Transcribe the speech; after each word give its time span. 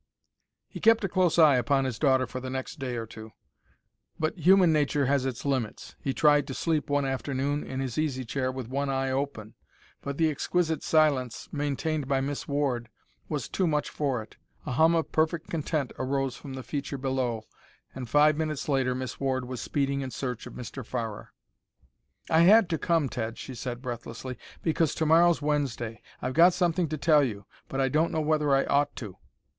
He 0.67 0.79
kept 0.79 1.03
a 1.03 1.07
close 1.07 1.37
eye 1.37 1.57
upon 1.57 1.85
his 1.85 1.99
daughter 1.99 2.25
for 2.25 2.39
the 2.39 2.49
next 2.49 2.79
day 2.79 2.95
or 2.95 3.05
two, 3.05 3.33
but 4.19 4.35
human 4.35 4.73
nature 4.73 5.05
has 5.05 5.27
its 5.27 5.45
limits. 5.45 5.95
He 6.01 6.11
tried 6.11 6.47
to 6.47 6.55
sleep 6.55 6.89
one 6.89 7.05
afternoon 7.05 7.63
in 7.63 7.79
his 7.81 7.99
easy 7.99 8.25
chair 8.25 8.51
with 8.51 8.67
one 8.67 8.89
eye 8.89 9.11
open, 9.11 9.53
but 10.01 10.17
the 10.17 10.31
exquisite 10.31 10.81
silence 10.81 11.49
maintained 11.51 12.07
by 12.07 12.19
Miss 12.19 12.47
Ward 12.47 12.89
was 13.29 13.47
too 13.47 13.67
much 13.67 13.91
for 13.91 14.23
it. 14.23 14.37
A 14.65 14.71
hum 14.71 14.95
of 14.95 15.11
perfect 15.11 15.51
content 15.51 15.93
arose 15.99 16.35
from 16.35 16.55
the 16.55 16.63
feature 16.63 16.97
below, 16.97 17.43
and 17.93 18.09
five 18.09 18.37
minutes 18.37 18.67
later 18.67 18.95
Miss 18.95 19.19
Ward 19.19 19.45
was 19.45 19.61
speeding 19.61 20.01
in 20.01 20.09
search 20.09 20.47
of 20.47 20.53
Mr. 20.55 20.83
Farrer. 20.83 21.31
"I 22.27 22.39
had 22.41 22.71
to 22.71 22.79
come, 22.79 23.07
Ted," 23.07 23.37
she 23.37 23.53
said, 23.53 23.83
breathlessly, 23.83 24.39
"because 24.63 24.95
to 24.95 25.05
morrow's 25.05 25.43
Wednesday. 25.43 26.01
I've 26.23 26.33
got 26.33 26.53
something 26.53 26.87
to 26.89 26.97
tell 26.97 27.23
you, 27.23 27.45
but 27.67 27.79
I 27.79 27.87
don't 27.87 28.11
know 28.11 28.19
whether 28.21 28.51
I 28.55 28.65
ought 28.65 28.95
to." 28.95 29.17